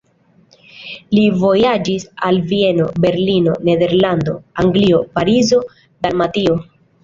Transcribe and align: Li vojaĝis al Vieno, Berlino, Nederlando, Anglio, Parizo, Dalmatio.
Li 1.17 1.25
vojaĝis 1.43 2.07
al 2.31 2.41
Vieno, 2.53 2.89
Berlino, 3.05 3.55
Nederlando, 3.69 4.37
Anglio, 4.67 5.05
Parizo, 5.19 5.65
Dalmatio. 6.05 6.61